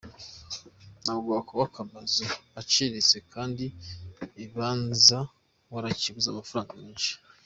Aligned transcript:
Ntabwo 1.03 1.29
wakubaka 1.37 1.77
amazu 1.85 2.23
aciriritse 2.59 3.17
kandi 3.33 3.65
ikibanza 4.25 5.17
warakiguze 5.71 6.27
amafaranga 6.31 6.73
menshi. 6.83 7.11